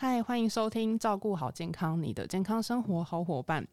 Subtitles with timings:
[0.00, 3.66] 嗨，欢迎收听《照顾好健康》，你的健康生活好伙伴。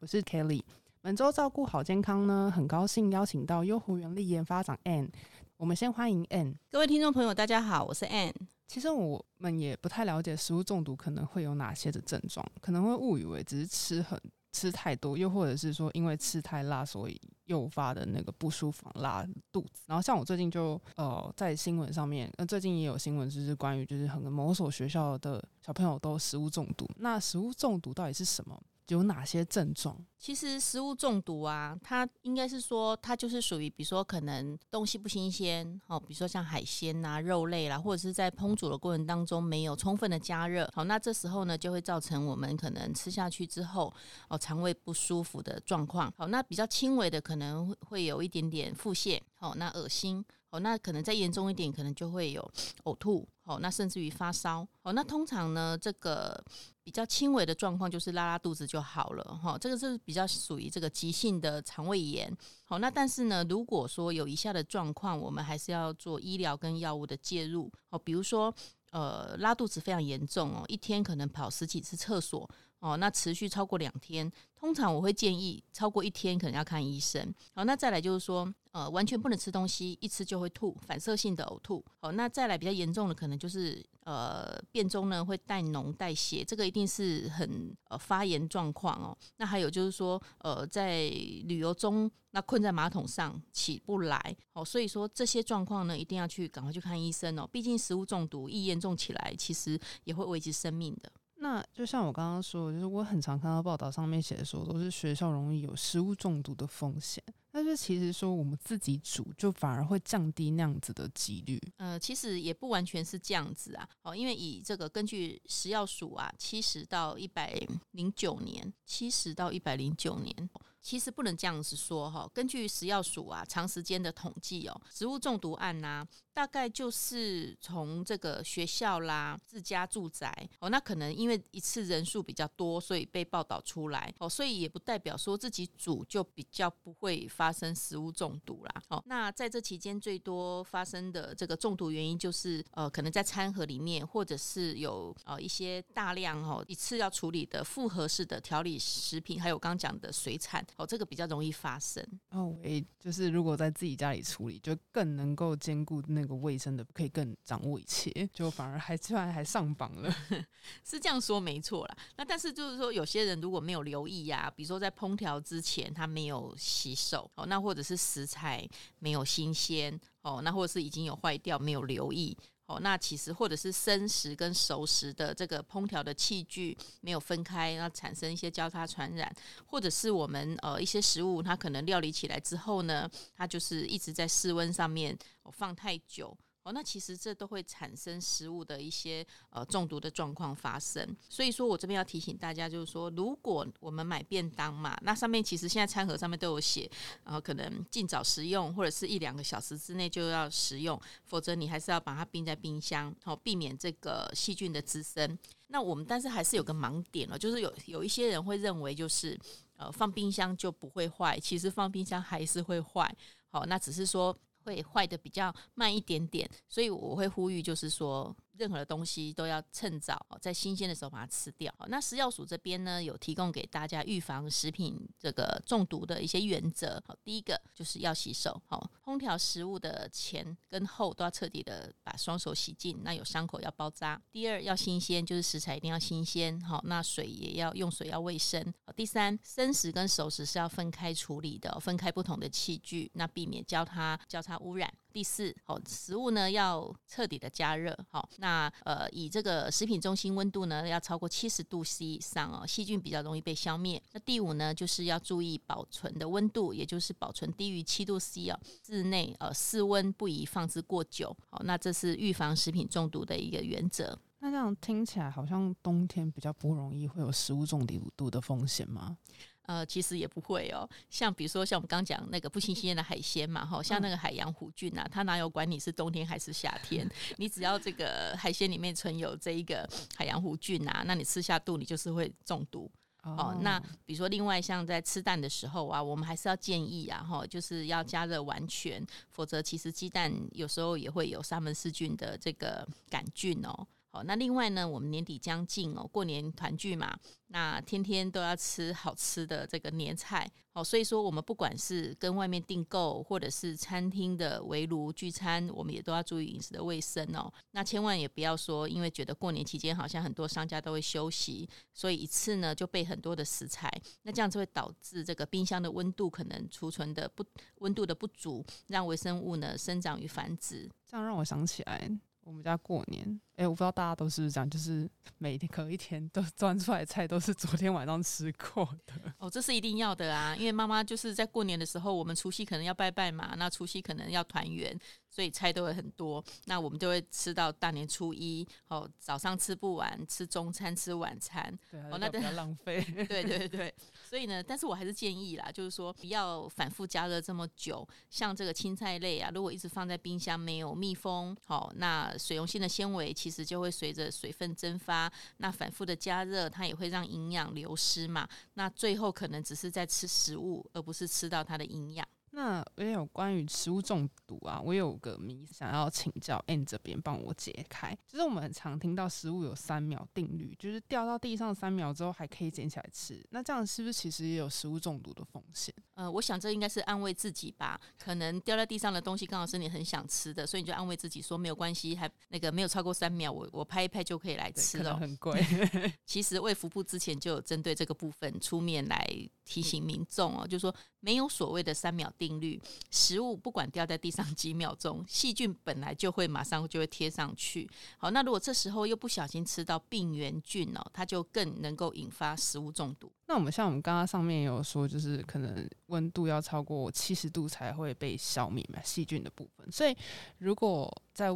[0.00, 0.64] 我是 Kelly。
[1.00, 5.08] 本周照顾好健康呢，很高兴邀请到优活原力研发长 Anne。
[5.56, 6.56] 我们先欢迎 Anne。
[6.68, 8.34] 各位听众朋友，大家好，我是 Anne。
[8.66, 14.20] 其实我们也不太了解食物中毒可能会有哪些的症状，可能会误以为只是吃很
[14.56, 19.82] 吃太多，又或者是说因为吃太辣所以诱发的那个不舒服、拉肚子。
[19.86, 26.88] 然后像我最近就呃在新闻上面，呃最近也有新闻就是关于就是很某所学校的小朋友都食物中毒。
[26.96, 28.58] 那食物中毒到底是什么？
[28.88, 30.04] 有哪些症状？
[30.18, 43.92] 其实食物中毒啊，它应该是说，它就是属于，比如说可能东西不新鲜，哦，比如说像海鲜呐、肉类啦，或者是在烹煮的过程当中没有充分的加热，好，那这时候呢就会造成我们可能吃下去之后，
[44.28, 46.12] 哦，肠胃不舒服的状况。
[46.16, 52.50] 好，那比较轻微的可能会有一点点腹泻，哦，那恶心，哦，那可能再严重一点，可能就会有
[52.84, 56.42] 呕吐，哦，那甚至于发烧，哦，那通常呢这个。
[56.86, 62.32] 比较轻微的状况就是拉拉肚子就好了哈，这个是比较属于这个急性的肠胃炎。
[62.62, 67.68] 好，那但是呢，如果说有以下的状况，我们还是要做医疗跟药物的介入。
[67.90, 68.54] 哦，比如说
[68.92, 72.48] 呃拉肚子非常严重哦，一天可能跑十几次厕所
[72.78, 77.34] 哦，那持续超过两天，通常我会建议超过一天可能要看医生。
[77.52, 78.48] 好，那再来就是说。
[78.76, 81.82] 呃，完全不能吃东西，一吃就会吐，反射性的呕吐。
[81.98, 89.16] 好，那再来比较严重的，可能就是呃，便中呢会带脓带血，这个一定是很呃发炎状况哦。
[89.38, 91.08] 那还有就是说，呃，在
[91.44, 97.48] 旅游中那困在马桶上起不来，哦，所以说这些状况呢，一定要去赶快去看医生哦。
[97.50, 101.10] 毕竟食物中毒易严重起来，其实也会危及生命的。
[101.38, 107.24] 那就像我刚刚说，就是我很常看到报道上面写的说，都是学校容易有食物中毒的风险。
[107.56, 111.58] 但是其实说我们自己煮，就反而会降低那样子的几率。
[111.78, 113.88] 呃，其实也不完全是这样子啊。
[114.02, 117.58] 哦，因为以这个根据食药署啊，七十到一百
[117.92, 120.50] 零九年，七十到一百零九年，
[120.82, 122.30] 其实不能这样子说哈。
[122.34, 137.56] 根据食药署啊，长时间的统计哦，食物中毒案呐，大概就是从这个学校啦、自家住宅哦，那可能因为一次人数比较多，所以被报道出来哦，所以也不代表说自己煮就比较不会发。
[137.56, 152.54] 生食物中毒啦，哦，那在这期间最多发生的这个中毒原因就是呃，可能在餐盒里面，或者是有呃一些大量哦一次要处理的复合式的调理食品，还有刚刚讲的水产哦，这个比较容易发生哦。
[152.62, 160.14] 诶，就是如果在自己家里处理，就更能够兼顾那个卫生的，可以更掌握一切，就反而还居然还上榜了，
[160.84, 161.96] 是这样说没错啦。
[162.16, 167.30] 那但是就是说，有些人如果没有留意呀，比如说在烹调之前他没有洗手。
[167.36, 172.36] 哦，那或者是食材没有新鲜哦，那或者是已经有坏掉没有留意
[172.66, 179.32] 哦，那其实或者是生食跟熟食的这个烹调的器具没有分开，那产生一些交叉传染，
[179.64, 185.16] 或者是我们呃一些食物它可能料理起来之后呢，它就是一直在室温上面
[185.52, 186.36] 放太久。
[186.66, 196.90] 哦，那其实这都会产生食物的一些呃中毒的状况发生，所以说我这边要提醒大家，就是说，如果我们买便当嘛，那上面其实现在餐盒上面都有写，
[197.22, 205.38] 然后可能尽早食用，或者是一两个小时之内就要食用，否则你还是要把它冰在冰箱，好避免这个细菌的滋生。
[205.68, 209.38] 那我们但是还是有个盲点了，就是有有一些人会认为就是
[209.76, 213.16] 呃放冰箱就不会坏，其实放冰箱还是会坏。
[213.50, 214.36] 好，那只是说。
[214.66, 218.36] 会坏的比较慢一点点，所以我会呼吁，就是说。
[218.58, 221.70] 任何的东西都要趁早，在新鲜的时候把它吃掉。
[221.88, 226.98] 那食药署这边呢，有提供给大家预防食品这个中毒的一些原则。
[227.06, 228.58] 好，第一个就是要洗手。
[228.64, 233.00] 好，烹调食物的前跟后都要彻底的把双手洗净。
[233.04, 234.20] 那有伤口要包扎。
[234.32, 236.60] 第二要新鲜，就是食材一定要新鲜。
[236.60, 238.74] 好，那水也要用水要卫生。
[238.96, 244.92] 第三生食跟熟食是要分开处理的，分开不同的器具，那避免交叉交叉污染。
[245.16, 247.98] 第四，好，食物呢要彻底的加热。
[248.10, 254.02] 好，那呃，以这个食品中心温度呢要超过七十度 C 以上哦，细菌比较容易被消灭。
[254.12, 261.34] 那第五呢，就是要注意保存的温度，也就是保存低于七度 C 哦，室内呃室温不宜放置过久。
[261.48, 264.18] 好，那这是预防食品中毒的一个原则。
[264.56, 267.86] 那这样听起来好像冬天比较不容易会有食物中
[268.16, 269.18] 毒的风险吗？
[269.66, 270.88] 呃，其实也不会哦。
[271.10, 277.06] 像比如说，像我们刚讲那个不新鲜的海鲜嘛，哈，像那个海洋弧菌啊，它哪有管你是冬天还是夏天？
[277.36, 279.86] 你只要这个海鲜里面存有这一个
[280.16, 282.90] 海洋弧菌啊，那你吃下肚，你就是会中毒。
[283.24, 293.86] 哦，那比如说另外像在吃蛋的时候啊，我们还是要建议啊，哈，就是要加热完全，否则其实鸡蛋有时候也会有沙门氏菌的这个杆菌哦。
[294.24, 297.18] 那另外呢，我们年底将近哦，过年团聚嘛。
[297.48, 307.50] 那天天都要吃好吃的这个年菜，哦，所以说我们不管是跟外面订购，或者是餐厅的围炉聚餐，我们也都要注意饮食的卫生哦。
[307.70, 313.88] 那千万也不要说，因为觉得过年期间好像很多商家都会休息，所以一次呢就备很多的食材，
[314.22, 317.44] 那这样子会导致这个冰箱的温度可能储存的不
[317.76, 320.90] 温度的不足，让微生物呢生长与繁殖。
[321.06, 322.10] 这样让我想起来。
[322.42, 325.08] 我们家过年，哎，我不知道大家都是不是这样，就是
[325.38, 329.14] 每天隔一天都端出来菜都是昨天晚上吃过的。
[329.38, 334.98] 哦，这是一定要的啊，因为妈妈就是在过年的时候，我们除夕可能要拜拜嘛，那除夕可能要团圆。
[335.28, 341.62] 所以菜都会很多，那我们就会吃到大年初一哦，早上吃不完，吃中餐，吃晚餐，
[342.10, 343.02] 哦，那比较浪费。
[343.28, 343.94] 对对 对，
[344.24, 348.08] 所以呢，但是我还是建议啦，就是说不要反复加热这么久。
[348.30, 358.48] 像这个青菜类啊，如果一直放在冰箱没有密封，好，那水溶性的纤维其实就会随着水分蒸发，那反复的加热，它也会让营养流失嘛。
[358.74, 362.26] 那最后可能只是在吃食物，而不是吃到它的营养。
[362.50, 368.12] 那也有关于食物中毒啊，我有个谜想要请教 N 这边帮我解开。
[368.26, 373.40] 就是我们很常听到食物有三秒定律，就是掉到地上三秒之后还可以捡起来吃。
[373.50, 375.94] 那这样是不是其实也有食物中毒的风险？
[376.16, 377.98] 呃，我想这应该是安慰自己吧。
[378.18, 385.16] 可能掉在地上的东西刚好是你很想吃的，所以你就安慰自己说没有关系，还那个没有超过三秒，我我拍一拍就可以来吃了。
[385.16, 385.64] 很贵。
[386.26, 389.26] 其实卫福部之前就有针对这个部分出面来
[389.64, 392.26] 提醒民众哦，就是说没有所谓的三秒。
[392.38, 392.80] 定律，
[393.10, 397.88] 食物不管掉在地上几秒钟，细菌本来就会马上就会贴上去。
[398.18, 403.32] 好，那如果这时候又不小心吃到病原菌哦，它就更能够引发食物中毒。
[403.46, 409.90] 那我们像我们刚刚上面有说，就是可能温度要超过七十度才会被消灭嘛，细菌的部分。
[409.90, 410.16] 所以
[410.58, 411.48] 如果在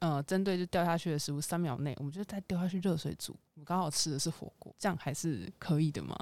[0.00, 6.16] 呃针对就掉下去的食物三秒内，我们就再丢下去热水煮，我们刚好吃的是火锅，这样还是可以的吗？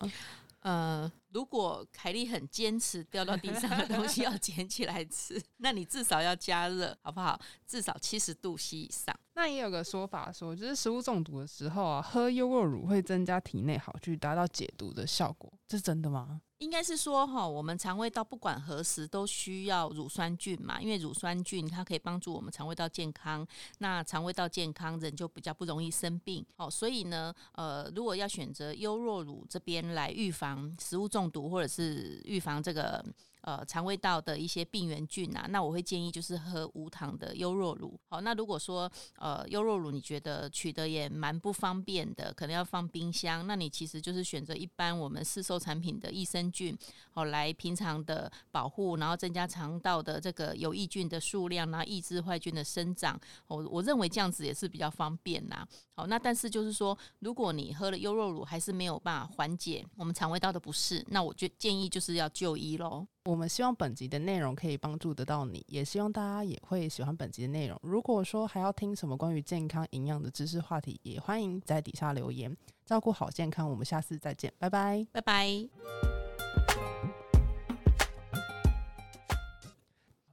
[0.60, 7.36] 呃，如果凯莉很坚持掉到地上的东西 要捡起来吃，那你至少要加热，好不好？
[7.66, 9.12] 至少七十度 C 以上。
[9.34, 16.40] 那也有个说法说，就是食物中毒的时候啊，喝优酪乳会增加体内好菌，达到解毒的效果，这是真的吗？
[16.62, 23.44] 应该是说哈，我们肠胃道不管何时都需要乳酸菌嘛，因为乳酸菌它可以帮助我们肠胃道健康，
[23.78, 26.46] 那肠胃道健康人就比较不容易生病。
[26.56, 33.04] 哦，所以呢，呃，如果要选择优酪乳这边来预防食物中毒，或者是预防这个。
[33.42, 37.98] 呃，肠胃道的一些病原菌啊，那我会建议就是喝无糖的优酪乳。
[38.08, 46.76] 好，那如果说呃优酪乳你觉得取得也蛮不方便的，可能要放冰箱，那你其实就是选择一般我们市售产品的益生菌，
[47.10, 53.20] 好来平常的保护，然后增加肠道的这个有益菌的数量，然后抑制坏菌的生长。
[53.48, 55.66] 我我认为这样子也是比较方便呐。
[55.94, 63.04] 好，那但是就是说，如果你喝了优酪乳还是没有办法缓解我们肠胃道的不适，那我就建议就是要就医喽。
[63.24, 67.78] 我们希望本集的内容可以帮助得到你，也希望大家也会喜欢本集的内容。
[67.82, 72.56] 如果说还要听什么关于健康营养的知识话题，也欢迎在底下留言。
[72.84, 76.21] 照顾好健康，我们下次再见，拜拜，拜拜。